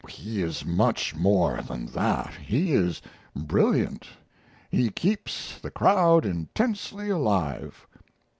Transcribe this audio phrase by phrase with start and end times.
[0.09, 3.03] He is much more than that, he is
[3.35, 4.07] brilliant.
[4.71, 7.85] He keeps the crowd intensely alive.